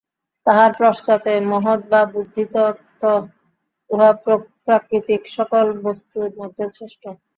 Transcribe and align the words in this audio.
তাহার 0.45 0.71
পশ্চাতে 0.79 1.31
মহৎ 1.51 1.81
বা 1.91 2.01
বুদ্ধিতত্ত্ব, 2.13 3.03
উহা 3.89 4.11
প্রাকৃতিক 4.65 5.21
সকল 5.37 5.65
বস্তুর 5.85 6.29
মধ্যে 6.39 6.65
শ্রেষ্ঠ। 6.75 7.03